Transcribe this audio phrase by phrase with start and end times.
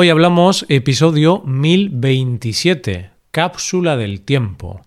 [0.00, 4.80] Hoy hablamos episodio 1027, cápsula del tiempo.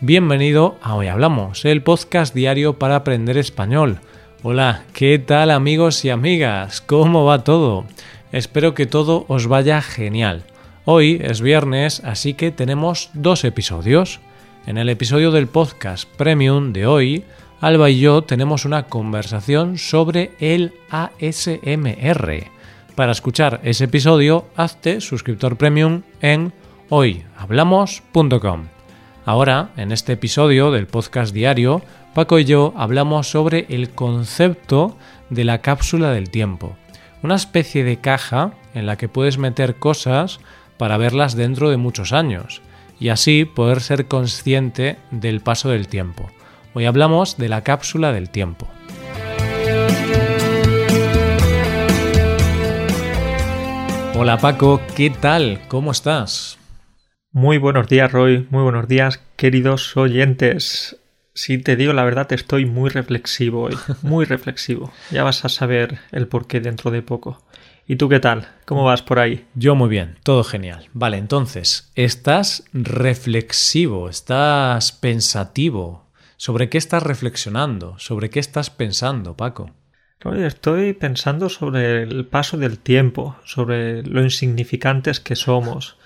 [0.00, 3.98] Bienvenido a Hoy Hablamos, el podcast diario para aprender español.
[4.42, 6.80] Hola, ¿qué tal amigos y amigas?
[6.80, 7.84] ¿Cómo va todo?
[8.32, 10.44] Espero que todo os vaya genial.
[10.86, 14.20] Hoy es viernes, así que tenemos dos episodios.
[14.68, 17.24] En el episodio del podcast Premium de hoy,
[17.62, 22.50] Alba y yo tenemos una conversación sobre el ASMR.
[22.94, 26.52] Para escuchar ese episodio, hazte suscriptor premium en
[26.90, 28.66] hoyhablamos.com.
[29.24, 31.80] Ahora, en este episodio del podcast diario,
[32.12, 34.98] Paco y yo hablamos sobre el concepto
[35.30, 36.76] de la cápsula del tiempo,
[37.22, 40.40] una especie de caja en la que puedes meter cosas
[40.76, 42.60] para verlas dentro de muchos años
[43.00, 46.30] y así poder ser consciente del paso del tiempo.
[46.74, 48.68] Hoy hablamos de la cápsula del tiempo.
[54.16, 55.60] Hola Paco, ¿qué tal?
[55.68, 56.58] ¿Cómo estás?
[57.30, 60.96] Muy buenos días Roy, muy buenos días queridos oyentes.
[61.34, 64.92] Si te digo la verdad, estoy muy reflexivo hoy, muy reflexivo.
[65.12, 67.40] Ya vas a saber el porqué dentro de poco.
[67.90, 68.46] ¿Y tú qué tal?
[68.66, 69.46] ¿Cómo vas por ahí?
[69.54, 70.90] Yo muy bien, todo genial.
[70.92, 76.04] Vale, entonces, estás reflexivo, estás pensativo.
[76.36, 77.98] ¿Sobre qué estás reflexionando?
[77.98, 79.70] ¿Sobre qué estás pensando, Paco?
[80.36, 85.96] Estoy pensando sobre el paso del tiempo, sobre lo insignificantes que somos,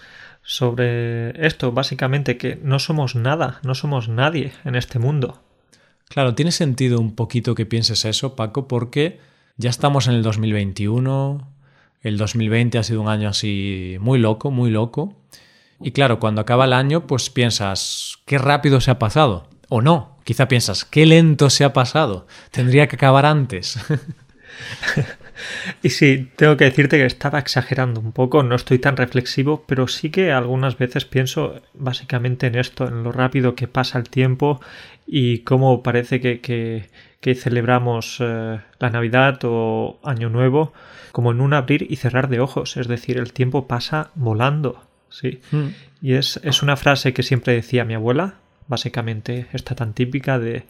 [0.45, 5.43] sobre esto, básicamente, que no somos nada, no somos nadie en este mundo.
[6.09, 9.19] Claro, tiene sentido un poquito que pienses eso, Paco, porque
[9.57, 11.52] ya estamos en el 2021,
[12.03, 15.17] el 2020 ha sido un año así muy loco, muy loco.
[15.81, 19.49] Y claro, cuando acaba el año, pues piensas, qué rápido se ha pasado.
[19.69, 22.27] O no, quizá piensas, qué lento se ha pasado.
[22.51, 23.79] Tendría que acabar antes.
[25.83, 29.89] y sí, tengo que decirte que estaba exagerando un poco, no estoy tan reflexivo, pero
[29.89, 34.61] sí que algunas veces pienso básicamente en esto, en lo rápido que pasa el tiempo
[35.07, 36.89] y cómo parece que, que,
[37.35, 40.73] celebramos eh, la Navidad o Año Nuevo
[41.13, 45.41] como en un abrir y cerrar de ojos, es decir, el tiempo pasa volando, ¿sí?
[45.51, 45.69] Hmm.
[46.01, 48.35] Y es, es una frase que siempre decía mi abuela,
[48.67, 50.65] básicamente está tan típica de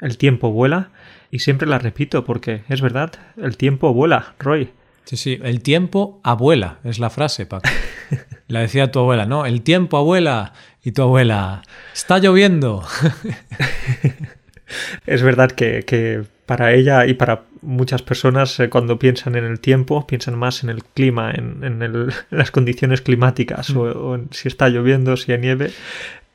[0.00, 0.90] el tiempo vuela
[1.30, 4.70] y siempre la repito porque es verdad, el tiempo vuela, Roy.
[5.04, 7.68] Sí, sí, el tiempo abuela, es la frase, Paco.
[8.48, 9.44] La decía tu abuela, ¿no?
[9.44, 12.82] El tiempo abuela y tu abuela, está lloviendo.
[15.06, 19.60] es verdad que, que para ella y para muchas personas eh, cuando piensan en el
[19.60, 24.48] tiempo piensan más en el clima, en, en, las condiciones climáticas o, o en si
[24.48, 25.70] está lloviendo, si hay nieve,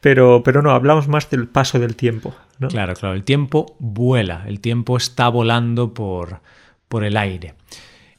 [0.03, 2.35] pero, pero no, hablamos más del paso del tiempo.
[2.59, 2.67] ¿no?
[2.67, 6.41] Claro, claro, el tiempo vuela, el tiempo está volando por,
[6.89, 7.53] por el aire.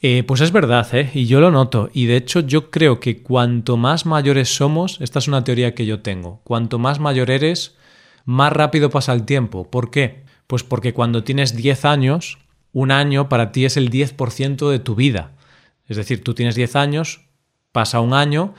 [0.01, 1.11] Eh, pues es verdad, ¿eh?
[1.15, 1.91] y yo lo noto.
[1.93, 5.87] Y de hecho yo creo que cuanto más mayores somos, esta es una teoría que
[5.87, 7.77] yo tengo, cuanto más mayor eres,
[8.25, 9.71] más rápido pasa el tiempo.
[9.71, 10.25] ¿Por qué?
[10.47, 12.39] Pues porque cuando tienes 10 años,
[12.73, 15.33] un año para ti es el 10% de tu vida.
[15.87, 17.29] Es decir, tú tienes 10 años,
[17.73, 18.55] pasa un año,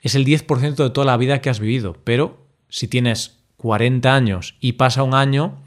[0.00, 4.56] es el 10% de toda la vida que has vivido, pero si tienes 40 años
[4.60, 5.62] y pasa un año,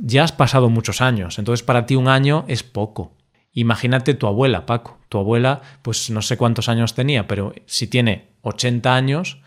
[0.00, 1.38] ya has pasado muchos años.
[1.38, 3.12] Entonces para ti un año es poco.
[3.52, 4.98] Imagínate tu abuela, Paco.
[5.08, 9.38] Tu abuela, pues no sé cuántos años tenía, pero si tiene 80 años,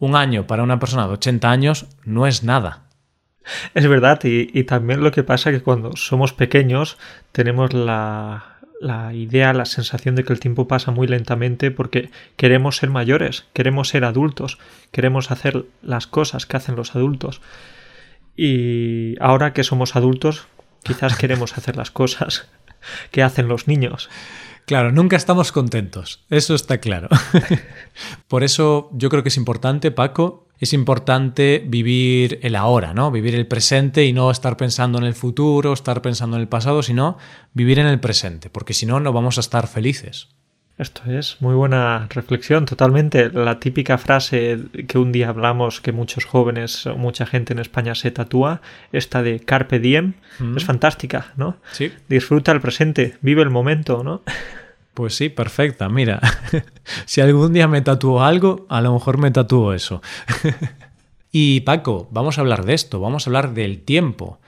[0.00, 2.82] un año para una persona de 80 años no es nada.
[3.74, 6.98] Es verdad, y, también lo que pasa es que cuando somos pequeños
[7.32, 12.76] tenemos la, la idea, la sensación de que el tiempo pasa muy lentamente porque queremos
[12.76, 14.58] ser mayores, queremos ser adultos,
[14.90, 17.40] queremos hacer las cosas que hacen los adultos.
[18.36, 20.46] Y ahora que somos adultos,
[20.82, 22.48] quizás queremos hacer las cosas
[23.10, 24.08] que hacen los niños.
[24.66, 27.08] Claro, nunca estamos contentos, eso está claro.
[28.28, 33.10] Por eso yo creo que es importante, Paco, es importante vivir el ahora, ¿no?
[33.10, 36.82] Vivir el presente y no estar pensando en el futuro, estar pensando en el pasado,
[36.82, 37.16] sino
[37.54, 40.28] vivir en el presente, porque si no, no vamos a estar felices.
[40.80, 43.30] Esto es muy buena reflexión, totalmente.
[43.30, 47.94] La típica frase que un día hablamos, que muchos jóvenes o mucha gente en España
[47.94, 50.56] se tatúa, esta de Carpe Diem, mm.
[50.56, 51.58] es fantástica, ¿no?
[51.72, 51.92] Sí.
[52.08, 54.22] Disfruta el presente, vive el momento, ¿no?
[54.94, 55.90] Pues sí, perfecta.
[55.90, 56.18] Mira,
[57.04, 60.00] si algún día me tatúo algo, a lo mejor me tatúo eso.
[61.30, 64.40] y Paco, vamos a hablar de esto, vamos a hablar del tiempo.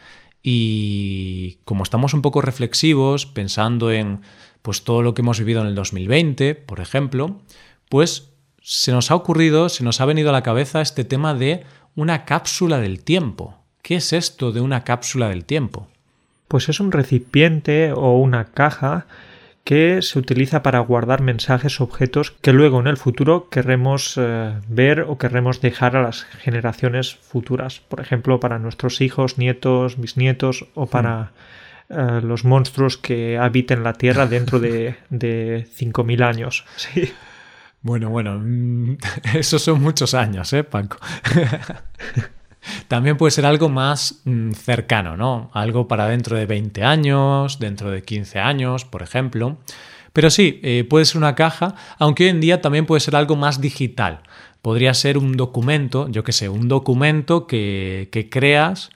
[0.43, 4.23] Y como estamos un poco reflexivos, pensando en
[4.63, 7.41] pues todo lo que hemos vivido en el 2020, por ejemplo,
[7.89, 8.31] pues
[8.63, 11.65] se nos ha ocurrido, se nos ha venido a la cabeza este tema de
[11.97, 13.59] una cápsula del tiempo.
[13.83, 15.89] ¿Qué es esto de una cápsula del tiempo?
[16.47, 19.07] Pues es un recipiente o una caja
[19.65, 24.55] que se utiliza para guardar mensajes o objetos que luego en el futuro querremos eh,
[24.69, 27.81] ver o querremos dejar a las generaciones futuras.
[27.81, 31.29] Por ejemplo, para nuestros hijos, nietos, bisnietos o para hmm.
[32.23, 36.65] Los monstruos que habiten la Tierra dentro de, de 5.000 años.
[36.77, 37.13] Sí.
[37.83, 38.97] Bueno, bueno, mm,
[39.35, 40.99] esos son muchos años, ¿eh, Paco?
[42.89, 45.51] También puede ser algo más mm, cercano, ¿no?
[45.53, 49.59] Algo para dentro de 20 años, dentro de 15 años, por ejemplo.
[50.13, 53.35] Pero sí, eh, puede ser una caja, aunque hoy en día también puede ser algo
[53.35, 54.21] más digital.
[54.61, 58.91] Podría ser un documento, yo qué sé, un documento que, que creas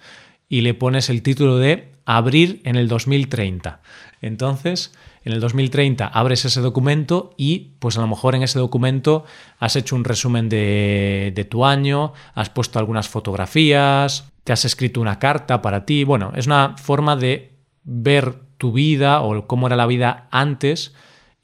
[0.48, 3.80] y le pones el título de abrir en el 2030.
[4.22, 4.94] Entonces,
[5.24, 9.24] en el 2030 abres ese documento y pues a lo mejor en ese documento
[9.58, 15.18] has hecho un resumen de, tu año, has puesto algunas fotografías, te has escrito una
[15.18, 16.04] carta para ti.
[16.04, 20.94] Bueno, es una forma de ver tu vida o cómo era la vida antes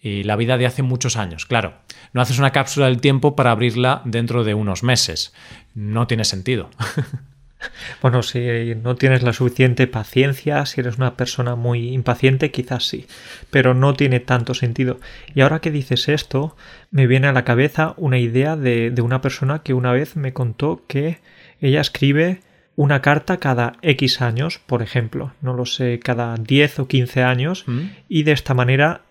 [0.00, 1.44] y la vida de hace muchos años.
[1.44, 1.74] Claro,
[2.12, 5.34] no haces una cápsula del tiempo para abrirla dentro de unos meses.
[5.74, 6.70] No tiene sentido.
[8.00, 13.06] Bueno, si no tienes la suficiente paciencia, si eres una persona muy impaciente, quizás sí,
[13.50, 14.98] pero no tiene tanto sentido.
[15.34, 16.56] Y ahora que dices esto,
[16.90, 20.32] me viene a la cabeza una idea de, de una persona que una vez me
[20.32, 21.20] contó que
[21.60, 22.40] ella escribe
[22.74, 27.64] una carta cada X años, por ejemplo, no lo sé, cada 10 o 15 años,
[27.66, 27.80] mm.
[28.08, 29.02] y de esta manera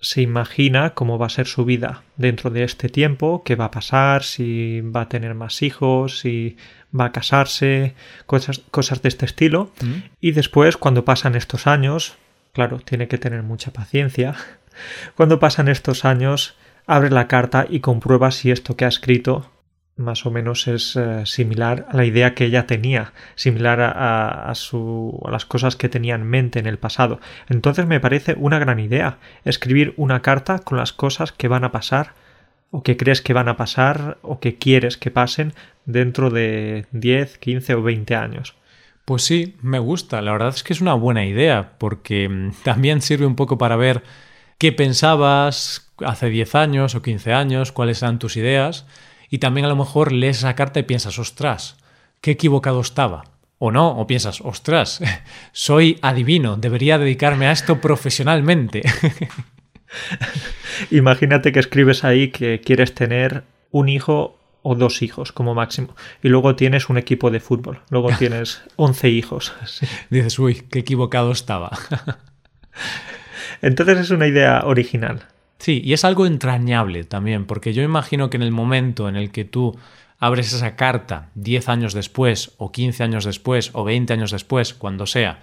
[0.00, 3.70] se imagina cómo va a ser su vida dentro de este tiempo, qué va a
[3.70, 6.56] pasar, si va a tener más hijos, si
[6.98, 7.94] va a casarse,
[8.26, 9.72] cosas, cosas de este estilo.
[9.80, 9.94] Mm.
[10.20, 12.16] Y después, cuando pasan estos años,
[12.52, 14.36] claro, tiene que tener mucha paciencia,
[15.16, 16.54] cuando pasan estos años,
[16.86, 19.50] abre la carta y comprueba si esto que ha escrito
[19.98, 25.20] más o menos es eh, similar a la idea que ella tenía, similar a, su,
[25.26, 27.20] a las cosas que tenía en mente en el pasado.
[27.48, 31.72] Entonces me parece una gran idea escribir una carta con las cosas que van a
[31.72, 32.14] pasar
[32.70, 35.52] o que crees que van a pasar o que quieres que pasen
[35.84, 38.54] dentro de 10, 15 o 20 años.
[39.04, 40.22] Pues sí, me gusta.
[40.22, 43.74] La verdad es que es una buena idea porque mm, también sirve un poco para
[43.74, 44.04] ver
[44.58, 48.86] qué pensabas hace 10 años o 15 años, cuáles eran tus ideas
[49.30, 51.76] y también a lo mejor lees esa carta y piensas, ostras,
[52.20, 53.24] qué equivocado estaba.
[53.60, 55.00] O no, o piensas, ostras,
[55.52, 58.82] soy adivino, debería dedicarme a esto profesionalmente.
[60.90, 65.94] Imagínate que escribes ahí que quieres tener un hijo o dos hijos como máximo.
[66.22, 67.80] Y luego tienes un equipo de fútbol.
[67.90, 69.54] Luego tienes 11 hijos.
[70.10, 71.70] Dices, uy, qué equivocado estaba.
[73.62, 75.26] Entonces es una idea original.
[75.58, 79.30] Sí, y es algo entrañable también, porque yo imagino que en el momento en el
[79.30, 79.76] que tú
[80.18, 85.06] abres esa carta 10 años después, o 15 años después, o 20 años después, cuando
[85.06, 85.40] sea,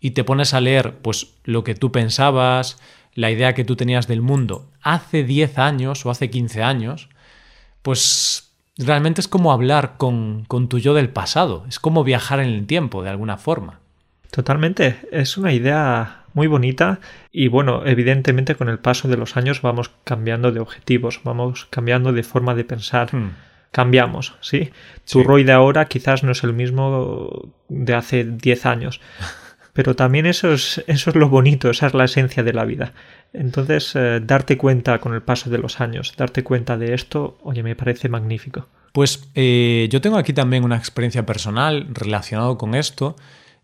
[0.00, 2.78] y te pones a leer pues lo que tú pensabas,
[3.14, 7.08] la idea que tú tenías del mundo hace 10 años o hace 15 años,
[7.82, 12.48] pues realmente es como hablar con, con tu yo del pasado, es como viajar en
[12.48, 13.80] el tiempo de alguna forma.
[14.30, 17.00] Totalmente, es una idea muy bonita
[17.30, 22.12] y bueno, evidentemente con el paso de los años vamos cambiando de objetivos, vamos cambiando
[22.12, 23.14] de forma de pensar.
[23.14, 23.32] Hmm.
[23.70, 24.70] Cambiamos, ¿sí?
[25.10, 29.00] Tu Roy de ahora quizás no es el mismo de hace 10 años.
[29.72, 32.92] Pero también eso es, eso es lo bonito, esa es la esencia de la vida.
[33.32, 37.62] Entonces, eh, darte cuenta con el paso de los años, darte cuenta de esto, oye,
[37.62, 38.68] me parece magnífico.
[38.92, 43.16] Pues eh, yo tengo aquí también una experiencia personal relacionada con esto.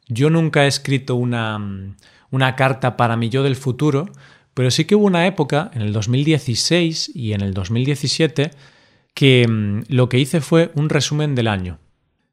[0.06, 1.60] Yo nunca he escrito una,
[2.30, 4.10] una carta para mi yo del futuro,
[4.54, 8.50] pero sí que hubo una época, en el 2016 y en el 2017,
[9.14, 11.78] que mm, lo que hice fue un resumen del año.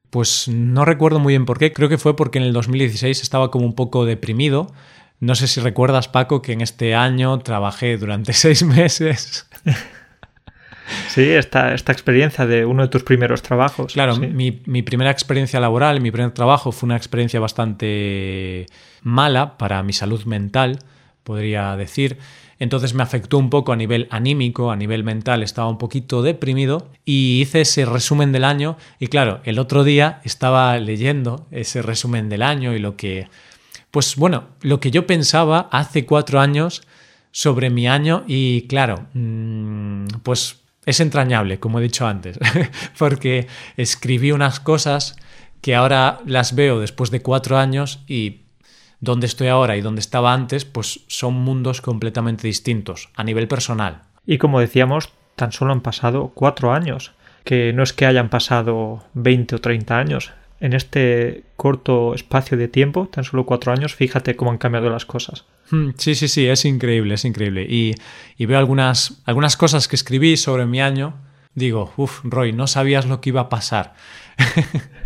[0.10, 3.52] Pues no recuerdo muy bien por qué, creo que fue porque en el 2016 estaba
[3.52, 4.74] como un poco deprimido.
[5.20, 9.48] No sé si recuerdas, Paco, que en este año trabajé durante seis meses.
[11.08, 13.94] Sí, esta, esta experiencia de uno de tus primeros trabajos.
[13.94, 18.68] Claro, mi, mi, primera experiencia laboral, mi primer trabajo fue una experiencia bastante
[19.05, 20.79] mala para mi salud mental,
[21.24, 22.17] podría decir.
[22.57, 26.89] Entonces me afectó un poco a nivel anímico, a nivel mental, estaba un poquito deprimido
[27.03, 32.29] y hice ese resumen del año y claro, el otro día estaba leyendo ese resumen
[32.29, 33.27] del año y lo que,
[33.91, 36.81] pues bueno, lo que yo pensaba hace cuatro años
[37.31, 42.39] sobre mi año y claro, mm, pues es entrañable, como he dicho antes,
[42.97, 45.17] porque escribí unas cosas
[45.59, 48.45] que ahora las veo después de cuatro años y
[49.00, 54.04] donde estoy ahora y donde estaba antes, pues son mundos completamente distintos a nivel personal.
[54.25, 59.04] Y como decíamos, tan solo han pasado cuatro años, que no es que hayan pasado
[59.14, 60.34] 20 o 30 años.
[60.62, 65.06] en este corto espacio de tiempo, tan solo cuatro años, fíjate cómo han cambiado las
[65.06, 65.44] cosas.
[65.70, 67.68] Hmm, sí, sí, sí, es increíble, es increíble.
[67.70, 67.94] Y,
[68.38, 71.16] y veo algunas, algunas cosas que escribí sobre mi año.
[71.56, 73.96] Digo, uff, Roy, no sabías lo que iba a pasar.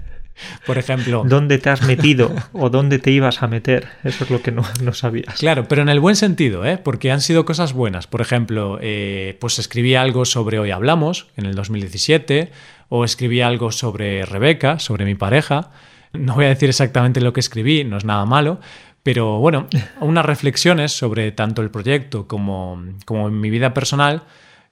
[0.66, 1.24] Por ejemplo.
[1.26, 3.88] ¿Dónde te has metido o dónde te ibas a meter?
[4.04, 5.36] Eso es lo que no, sabías.
[5.36, 6.78] Claro, pero en el buen sentido, ¿eh?
[6.78, 8.08] porque han sido cosas buenas.
[8.08, 12.52] Por ejemplo, eh, pues escribí algo sobre Hoy Hablamos en el 2017,
[12.90, 15.72] o escribí algo sobre Rebeca, sobre mi pareja.
[16.14, 18.60] No voy a decir exactamente lo que escribí, no es nada malo,
[19.04, 19.68] pero bueno,
[20.02, 24.24] unas reflexiones sobre tanto el proyecto como, como mi vida personal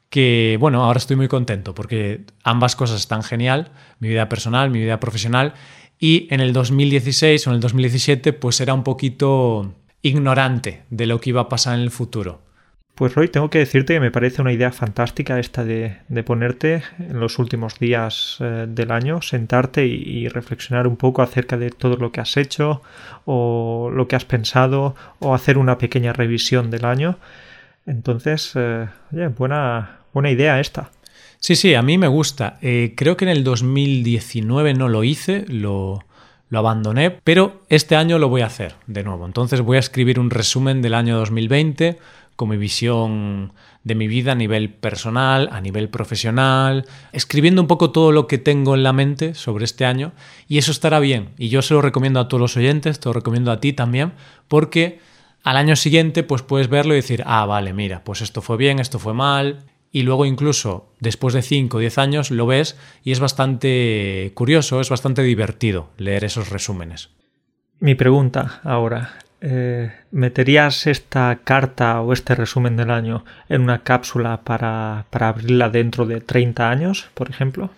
[0.09, 4.79] que bueno, ahora estoy muy contento porque ambas cosas están genial, mi vida personal, mi
[4.79, 5.53] vida profesional,
[5.99, 11.19] y en el 2016 o en el 2017 pues era un poquito ignorante de lo
[11.19, 12.41] que iba a pasar en el futuro.
[12.97, 17.19] Pues Roy, tengo que decirte que me parece una idea fantástica esta de, ponerte en
[17.19, 22.11] los últimos días eh, del año, sentarte y, reflexionar un poco acerca de todo lo
[22.11, 22.81] que has hecho
[23.25, 27.19] o lo que has pensado o hacer una pequeña revisión del año.
[27.87, 28.87] Entonces, eh,
[29.35, 30.91] buena, buena idea esta.
[31.39, 32.59] Sí, sí, a mí me gusta.
[32.61, 36.03] Eh, creo que en el 2019 no lo hice, lo,
[36.49, 39.25] lo abandoné, pero este año lo voy a hacer de nuevo.
[39.25, 41.97] Entonces voy a escribir un resumen del año 2020
[42.35, 43.53] con mi visión
[43.83, 48.37] de mi vida a nivel personal, a nivel profesional, escribiendo un poco todo lo que
[48.37, 50.11] tengo en la mente sobre este año
[50.47, 51.29] y eso estará bien.
[51.37, 54.13] Y yo se lo recomiendo a todos los oyentes, te lo recomiendo a ti también,
[54.47, 54.99] porque
[55.47, 58.79] al año siguiente pues puedes verlo y decir, ah, vale, mira, pues esto fue bien,
[58.79, 59.63] esto fue mal.
[59.93, 64.81] Y luego incluso después de 5 o 10 años lo ves y es bastante curioso,
[64.81, 67.11] es bastante divertido leer esos resúmenes.
[67.79, 74.41] Mi pregunta ahora, eh, ¿meterías esta carta o este resumen del año en una cápsula
[74.43, 77.69] para, para abrirla dentro de 30 años, por ejemplo?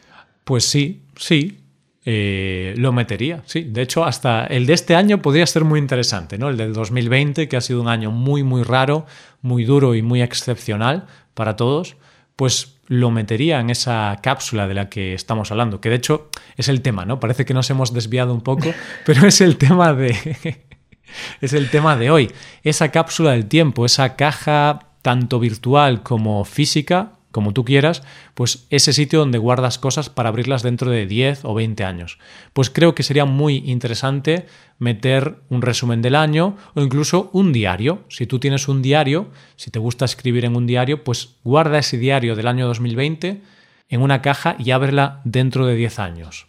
[0.43, 1.58] Pues sí, sí,
[2.05, 3.63] eh, lo metería, sí.
[3.63, 6.49] De hecho, hasta el de este año podría ser muy interesante, ¿no?
[6.49, 9.05] El del 2020, que ha sido un año muy, muy raro,
[9.41, 11.97] muy duro y muy excepcional para todos,
[12.35, 16.69] pues lo metería en esa cápsula de la que estamos hablando, que de hecho es
[16.69, 17.19] el tema, ¿no?
[17.19, 18.73] Parece que nos hemos desviado un poco,
[19.05, 20.63] pero es el tema de...
[21.41, 22.31] es el tema de hoy.
[22.63, 28.93] Esa cápsula del tiempo, esa caja tanto virtual como física como tú quieras, pues ese
[28.93, 32.17] sitio donde guardas cosas para abrirlas dentro de 10 o 20 años.
[32.53, 34.47] Pues creo que sería muy interesante
[34.79, 38.03] meter un resumen del año o incluso un diario.
[38.09, 41.97] Si tú tienes un diario, si te gusta escribir en un diario, pues guarda ese
[41.97, 43.41] diario del año 2020
[43.89, 46.48] en una caja y ábrela dentro de 10 años.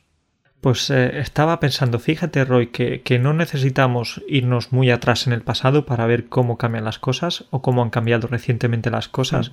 [0.61, 5.41] Pues eh, estaba pensando, fíjate Roy, que, que, no necesitamos irnos muy atrás en el
[5.41, 9.53] pasado para ver cómo cambian las cosas o cómo han cambiado recientemente las cosas,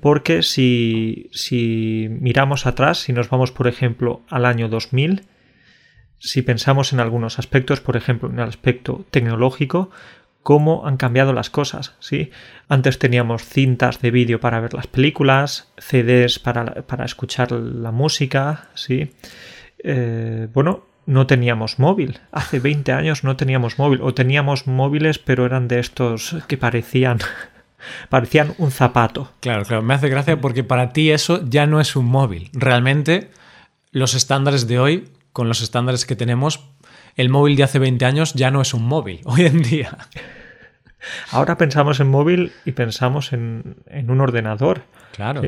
[0.00, 5.26] porque si, si miramos atrás, si nos vamos por ejemplo al año 2000,
[6.18, 9.90] si pensamos en algunos aspectos, por ejemplo en el aspecto tecnológico,
[10.42, 12.32] cómo han cambiado las cosas, ¿sí?
[12.68, 18.70] Antes teníamos cintas de vídeo para ver las películas, CDs para, para escuchar la música,
[18.74, 19.12] ¿sí?
[19.82, 22.20] Eh, bueno, no teníamos móvil.
[22.32, 24.00] Hace 20 años no teníamos móvil.
[24.02, 27.18] O teníamos móviles, pero eran de estos que parecían.
[28.08, 29.32] parecían un zapato.
[29.40, 29.82] Claro, claro.
[29.82, 32.50] Me hace gracia porque para ti eso ya no es un móvil.
[32.52, 33.30] Realmente,
[33.90, 36.68] los estándares de hoy, con los estándares que tenemos,
[37.16, 39.96] el móvil de hace 20 años ya no es un móvil hoy en día.
[41.30, 44.82] Ahora pensamos en móvil y pensamos en, un ordenador.
[45.12, 45.42] Claro.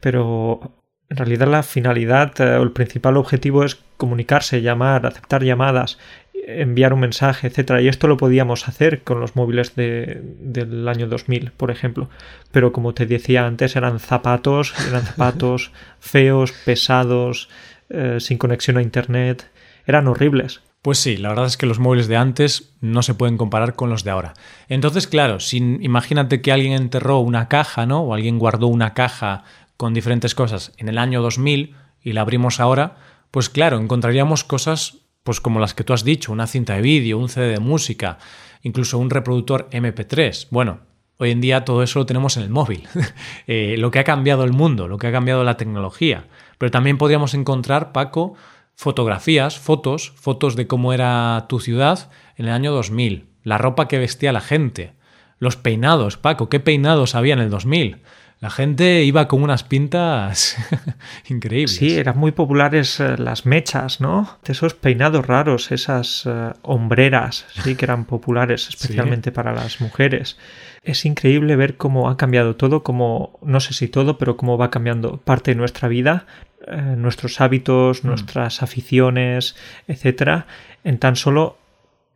[0.00, 0.76] Pero
[1.08, 5.98] en realidad la finalidad eh, o el principal objetivo es comunicarse, llamar, aceptar llamadas,
[6.46, 7.80] enviar un mensaje, etcétera.
[7.82, 12.08] Y esto lo podíamos hacer con los móviles de, del año 2000, por ejemplo.
[12.52, 17.48] Pero como te decía antes, eran zapatos, eran zapatos feos, pesados,
[17.90, 19.50] eh, sin conexión a internet.
[19.86, 20.62] Eran horribles.
[20.82, 23.90] Pues sí, la verdad es que los móviles de antes no se pueden comparar con
[23.90, 24.34] los de ahora.
[24.68, 28.02] Entonces, claro, sin, imagínate que alguien enterró una caja, ¿no?
[28.02, 29.42] O alguien guardó una caja
[29.76, 32.96] con diferentes cosas en el año 2000 y la abrimos ahora,
[33.30, 37.18] pues claro, encontraríamos cosas pues como las que tú has dicho, una cinta de vídeo,
[37.18, 38.18] un CD de música,
[38.62, 40.46] incluso un reproductor MP3.
[40.50, 40.78] Bueno,
[41.18, 42.88] hoy en día todo eso lo tenemos en el móvil.
[43.48, 46.26] Eh, lo que ha cambiado el mundo, lo que ha cambiado la tecnología.
[46.58, 48.34] Pero también podríamos encontrar, Paco,
[48.74, 53.98] fotografías, fotos, fotos de cómo era tu ciudad en el año 2000, la ropa que
[53.98, 54.94] vestía la gente,
[55.38, 58.02] los peinados, Paco, ¿qué peinados había en el 2000?
[58.38, 60.56] La gente iba con unas pintas
[61.28, 61.76] increíbles.
[61.76, 64.38] Sí, eran muy populares eh, las mechas, ¿no?
[64.44, 70.36] Esos peinados raros, esas eh, hombreras, sí que eran populares, especialmente para las mujeres.
[70.82, 74.70] Es increíble ver cómo ha cambiado todo, como no sé si todo, pero cómo va
[74.70, 76.26] cambiando parte de nuestra vida,
[76.66, 78.06] eh, nuestros hábitos, mm.
[78.06, 79.56] nuestras aficiones,
[79.88, 80.46] etcétera,
[80.84, 81.56] en tan solo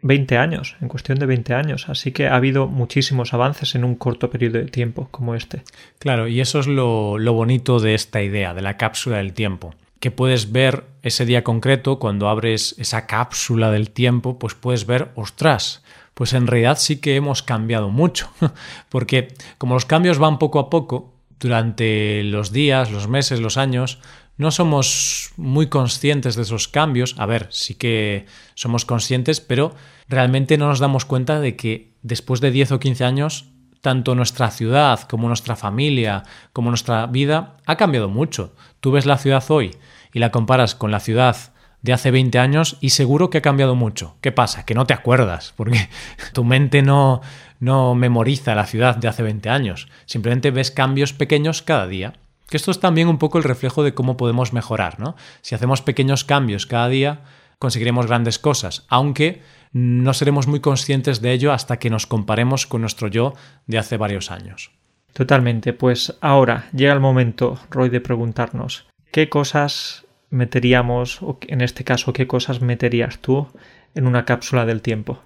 [0.02, 1.88] 20 años, en cuestión de 20 años.
[1.88, 5.62] Así que ha habido muchísimos avances en un corto periodo de tiempo como este.
[5.98, 10.10] Claro, y eso es lo, bonito de esta idea, de la cápsula del tiempo que
[10.10, 15.84] puedes ver ese día concreto, cuando abres esa cápsula del tiempo, pues puedes ver, ostras,
[16.14, 18.30] pues en realidad sí que hemos cambiado mucho,
[18.88, 19.28] porque
[19.58, 23.98] como los cambios van poco a poco, durante los días, los meses, los años,
[24.40, 27.14] no somos muy conscientes de esos cambios.
[27.18, 29.74] A ver, sí que somos conscientes, pero
[30.08, 33.50] realmente no nos damos cuenta de que después de 10 o 15 años,
[33.82, 36.22] tanto nuestra ciudad como nuestra familia,
[36.54, 38.54] como nuestra vida ha cambiado mucho.
[38.80, 39.76] Tú ves la ciudad hoy
[40.14, 41.36] y la comparas con la ciudad
[41.82, 44.16] de hace 20 años y seguro que ha cambiado mucho.
[44.22, 44.64] ¿Qué pasa?
[44.64, 45.90] Que no te acuerdas, porque
[46.32, 47.20] tu mente no,
[47.58, 49.88] no memoriza la ciudad de hace 20 años.
[50.06, 52.14] Simplemente ves cambios pequeños cada día.
[52.50, 55.16] Que esto es también un poco el reflejo de cómo podemos mejorar, ¿no?
[55.40, 57.20] Si hacemos pequeños cambios cada día,
[57.58, 59.42] conseguiremos grandes cosas, aunque
[59.72, 63.34] no seremos muy conscientes de ello hasta que nos comparemos con nuestro yo
[63.66, 64.72] de hace varios años.
[65.12, 71.84] Totalmente, pues ahora llega el momento, Roy, de preguntarnos qué cosas meteríamos, o en este
[71.84, 73.48] caso, qué cosas meterías tú
[73.94, 75.20] en una cápsula del tiempo.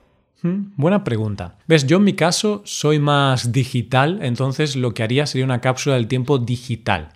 [0.77, 1.57] Buena pregunta.
[1.67, 5.95] Ves, yo en mi caso soy más digital, entonces lo que haría sería una cápsula
[5.95, 7.09] del tiempo digital.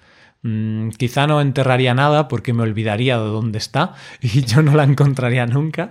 [0.43, 4.85] Mm, quizá no enterraría nada porque me olvidaría de dónde está y yo no la
[4.85, 5.91] encontraría nunca,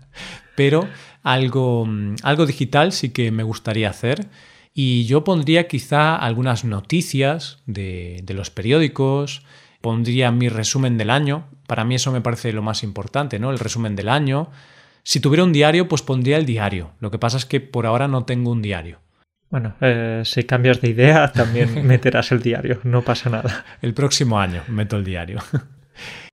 [0.56, 0.88] pero
[1.22, 4.26] algo, mm, algo digital sí que me gustaría hacer
[4.72, 9.42] y yo pondría quizá algunas noticias de los periódicos,
[9.82, 13.50] pondría mi resumen del año, para mí eso me parece lo más importante, ¿no?
[13.50, 14.48] El resumen del año.
[15.08, 16.90] Si tuviera un diario, pues pondría el diario.
[17.00, 18.98] Lo que pasa es que por ahora no tengo un diario.
[19.48, 23.64] Bueno, eh, si cambias de idea, también meterás el diario, no pasa nada.
[23.80, 25.38] El próximo año meto el diario.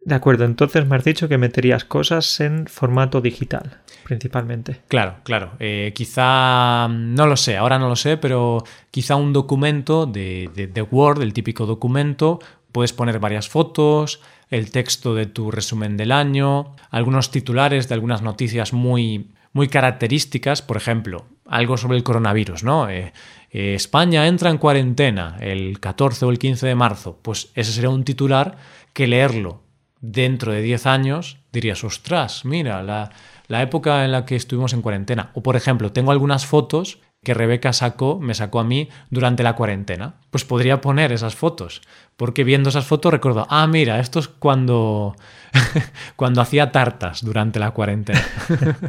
[0.01, 4.81] De acuerdo, entonces me has dicho que meterías cosas en formato digital, principalmente.
[4.89, 5.53] Claro, claro.
[5.59, 10.81] Eh, quizá, no lo sé, ahora no lo sé, pero quizá un documento de, de
[10.81, 12.39] Word, el típico documento,
[12.73, 18.21] puedes poner varias fotos, el texto de tu resumen del año, algunos titulares de algunas
[18.21, 22.89] noticias muy muy características, por ejemplo, algo sobre el coronavirus, ¿no?
[22.89, 23.13] Eh,
[23.51, 27.89] eh, España entra en cuarentena el 14 o el 15 de marzo, pues ese sería
[27.89, 28.57] un titular
[28.91, 29.63] que leerlo
[30.01, 33.11] dentro de 10 años dirías, ostras, mira, la,
[33.47, 35.31] la época en la que estuvimos en cuarentena.
[35.33, 39.55] O por ejemplo, tengo algunas fotos que Rebeca sacó, me sacó a mí durante la
[39.55, 40.13] cuarentena.
[40.29, 41.81] Pues podría poner esas fotos,
[42.15, 45.17] porque viendo esas fotos recuerdo, ah, mira, esto es cuando,
[46.15, 48.23] cuando hacía tartas durante la cuarentena.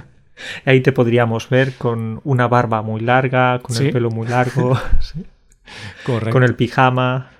[0.66, 4.78] Ahí te podríamos ver con una barba muy larga, con el pelo muy largo,
[6.04, 7.30] con el pijama.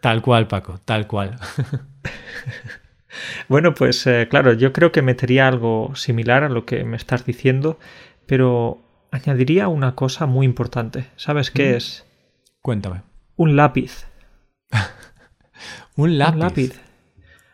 [0.00, 1.36] Tal cual, Paco, tal cual.
[3.48, 7.24] bueno, pues eh, claro, yo creo que metería algo similar a lo que me estás
[7.24, 7.80] diciendo,
[8.26, 8.83] pero
[9.14, 11.06] añadiría una cosa muy importante.
[11.16, 11.76] ¿Sabes qué mm.
[11.76, 12.04] es?
[12.60, 13.02] Cuéntame.
[13.36, 14.06] Un lápiz.
[15.96, 16.34] ¿Un lápiz?
[16.34, 16.80] Un lápiz.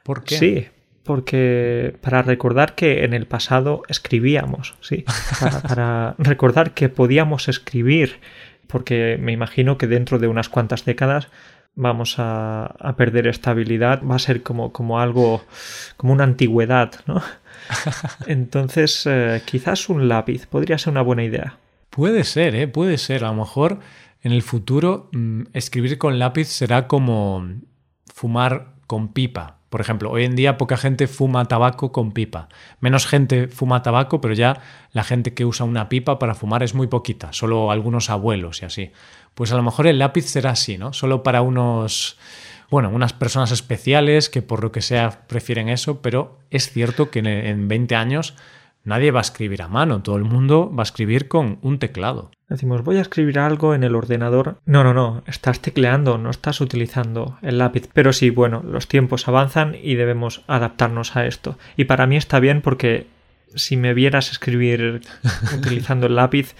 [0.02, 0.36] ¿Por qué?
[0.36, 0.66] Sí,
[1.04, 5.04] porque para recordar que en el pasado escribíamos, sí,
[5.68, 8.20] para, recordar que podíamos escribir,
[8.66, 11.28] porque me imagino que dentro de unas cuantas décadas
[11.74, 15.44] vamos a, perder estabilidad, va a ser como, como algo,
[15.96, 17.22] como una antigüedad, ¿no?
[18.26, 21.58] Entonces, eh, quizás un lápiz podría ser una buena idea.
[21.90, 22.68] Puede ser, ¿eh?
[22.68, 23.24] Puede ser.
[23.24, 23.80] A lo mejor
[24.22, 27.46] en el futuro mm, escribir con lápiz será como
[28.12, 29.59] fumar con pipa.
[29.70, 32.48] Por ejemplo, hoy en día poca gente fuma tabaco con pipa.
[32.80, 34.60] Menos gente fuma tabaco, pero ya
[34.92, 38.64] la gente que usa una pipa para fumar es muy poquita, solo algunos abuelos y
[38.66, 38.90] así.
[39.34, 40.92] Pues a lo mejor el lápiz será así, ¿no?
[40.92, 42.18] Solo para unos,
[42.68, 47.20] bueno, unas personas especiales que por lo que sea prefieren eso, pero es cierto que
[47.20, 48.34] en 20 años
[48.84, 52.30] Nadie va a escribir a mano, todo el mundo va a escribir con un teclado.
[52.48, 54.58] Decimos, voy a escribir algo en el ordenador.
[54.64, 57.88] No, no, no, estás tecleando, no estás utilizando el lápiz.
[57.92, 61.58] Pero sí, bueno, los tiempos avanzan y debemos adaptarnos a esto.
[61.76, 63.06] Y para mí está bien porque
[63.54, 65.02] si me vieras escribir
[65.56, 66.54] utilizando el lápiz,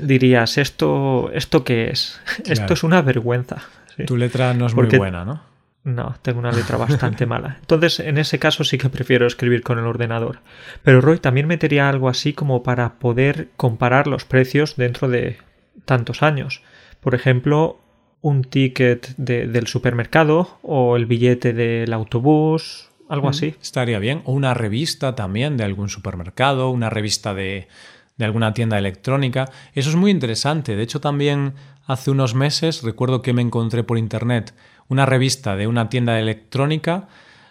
[0.00, 2.20] dirías, ¿esto, esto qué es?
[2.44, 3.62] Esto es una vergüenza.
[4.06, 5.55] Tu letra no es muy buena, ¿no?
[5.86, 7.58] No, tengo una letra bastante mala.
[7.60, 10.40] Entonces, en ese caso sí que prefiero escribir con el ordenador.
[10.82, 15.38] Pero Roy también metería algo así como para poder comparar los precios dentro de
[15.84, 16.62] tantos años.
[16.98, 17.78] Por ejemplo,
[18.20, 23.54] un ticket del supermercado o el billete del autobús, algo así.
[23.62, 24.22] Estaría bien.
[24.24, 27.68] O una revista también de algún supermercado, una revista de,
[28.16, 29.50] de alguna tienda electrónica.
[29.74, 30.76] Eso es muy interesante.
[30.76, 31.54] De hecho, también
[31.86, 34.54] hace unos meses recuerdo que me encontré por internet
[34.88, 37.08] una revista de una tienda electrónica,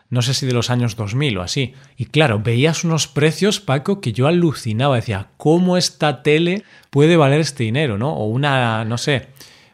[0.09, 1.73] no sé si de los años 2000 o así.
[1.97, 4.95] Y claro, veías unos precios, Paco, que yo alucinaba.
[4.95, 7.97] Decía, ¿cómo esta tele puede valer este dinero?
[7.97, 8.13] ¿no?
[8.13, 9.29] O una, no sé,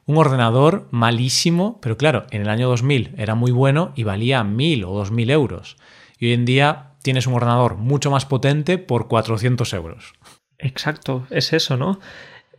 [0.06, 4.86] un ordenador malísimo, pero claro, en el año 2000 era muy bueno y valía 1000
[4.86, 5.77] o 2000 euros.
[6.17, 10.13] Y hoy en día tienes un ordenador mucho más potente por 400 euros.
[10.62, 12.00] Exacto, es eso, ¿no?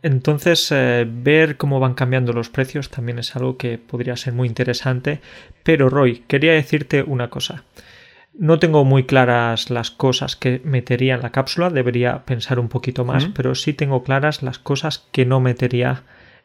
[0.03, 4.49] Entonces, eh, ver cómo van cambiando los precios también es algo que podría ser muy
[4.49, 5.21] interesante.
[5.63, 7.63] Pero, Roy, quería decirte una cosa.
[8.33, 13.05] No tengo muy claras las cosas que metería en la cápsula, debería pensar un poquito
[13.05, 16.01] más, pero sí tengo claras las cosas que no metería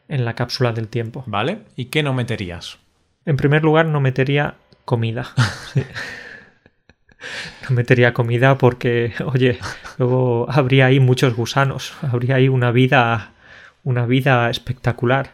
[0.07, 1.23] en la cápsula del tiempo.
[1.25, 1.59] ¿Vale?
[1.75, 2.77] ¿Y qué no meterías?
[3.25, 5.31] En primer lugar, no metería comida.
[7.69, 9.59] No metería comida porque, oye,
[9.97, 13.33] luego habría ahí muchos gusanos, habría ahí una vida,
[13.83, 15.33] una vida espectacular.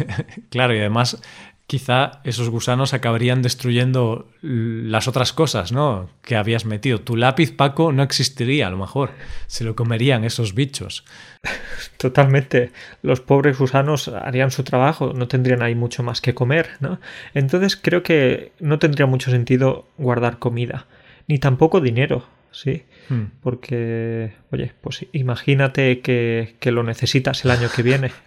[0.50, 1.20] claro, y además
[1.66, 6.08] quizá esos gusanos acabarían destruyendo las otras cosas, ¿no?
[6.22, 7.00] Que habías metido.
[7.00, 9.10] Tu lápiz, Paco, no existiría, a lo mejor.
[9.48, 11.04] Se lo comerían esos bichos.
[11.98, 12.70] Totalmente.
[13.02, 17.00] Los pobres gusanos harían su trabajo, no tendrían ahí mucho más que comer, ¿no?
[17.34, 20.86] Entonces creo que no tendría mucho sentido guardar comida
[21.28, 22.84] ni tampoco dinero, ¿sí?
[23.08, 23.26] Hmm.
[23.40, 28.12] Porque, oye, pues imagínate que, lo necesitas el año que viene.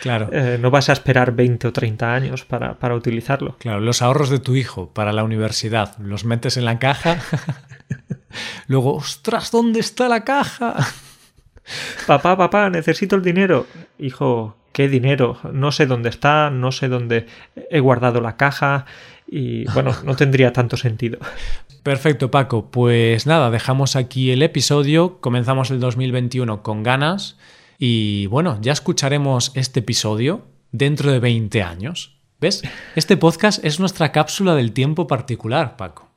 [0.00, 0.30] Claro.
[0.32, 3.56] Eh, no vas a esperar 20 o 30 años para, para, utilizarlo.
[3.58, 7.18] Claro, los ahorros de tu hijo para la universidad los metes en la caja.
[8.68, 10.76] Luego, ostras, ¿dónde está la caja?
[12.06, 13.66] papá, papá, necesito el dinero.
[13.98, 15.38] Hijo, ¿qué dinero?
[15.52, 17.26] No sé dónde está, no sé dónde
[17.70, 18.84] he guardado la caja
[19.26, 21.18] y bueno, no tendría tanto sentido.
[21.82, 22.70] Perfecto, Paco.
[22.70, 27.38] Pues nada, dejamos aquí el episodio, comenzamos el 2021 con ganas
[27.78, 32.18] y bueno, ya escucharemos este episodio dentro de 20 años.
[32.40, 32.62] ¿Ves?
[32.96, 36.13] Este podcast es nuestra cápsula del tiempo particular, Paco.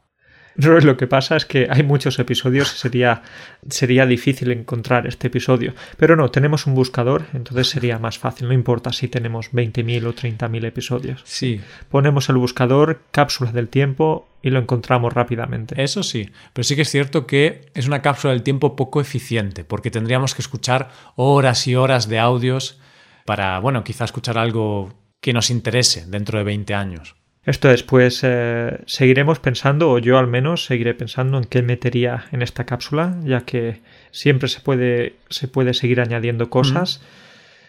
[0.58, 3.22] No, lo que pasa es que hay muchos episodios y sería,
[3.70, 5.74] sería difícil encontrar este episodio.
[5.98, 8.48] Pero no, tenemos un buscador, entonces sería más fácil.
[8.48, 11.22] No importa si tenemos 20.000 o 30.000 episodios.
[11.26, 11.62] Sí.
[11.89, 15.82] Ponemos el buscador, cápsula del tiempo y lo encontramos rápidamente.
[15.84, 19.63] Eso sí, pero sí que es cierto que es una cápsula del tiempo poco eficiente,
[19.63, 22.80] porque tendríamos que escuchar horas y horas de audios
[23.26, 27.15] para, bueno, quizá escuchar algo que nos interese dentro de 20 años.
[27.47, 32.41] Esto después eh, seguiremos pensando, o yo al menos seguiré pensando en qué metería en
[32.41, 33.79] esta cápsula, ya que
[34.12, 37.01] siempre se puede, se puede seguir añadiendo cosas.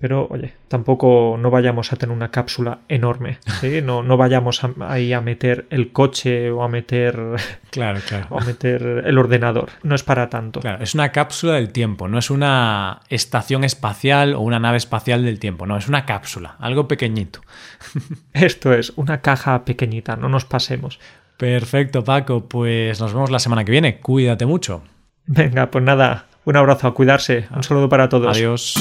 [0.01, 3.39] Pero, oye, tampoco no vayamos a tener una cápsula enorme.
[3.61, 3.83] ¿sí?
[3.89, 7.19] No, no vayamos ahí a meter el coche o a meter.
[7.71, 8.27] Claro, claro.
[8.31, 9.69] O a meter el ordenador.
[9.83, 10.61] No es para tanto.
[10.61, 15.23] Claro, es una cápsula del tiempo, no es una estación espacial o una nave espacial
[15.23, 15.67] del tiempo.
[15.67, 17.43] No, es una cápsula, algo pequeñito.
[18.33, 20.99] Esto es, una caja pequeñita, no nos pasemos.
[21.37, 22.49] Perfecto, Paco.
[22.49, 23.99] Pues nos vemos la semana que viene.
[24.01, 24.83] Cuídate mucho.
[25.27, 27.47] Venga, pues nada, un abrazo, a cuidarse.
[27.55, 28.37] Un saludo para todos.
[28.37, 28.75] Adiós.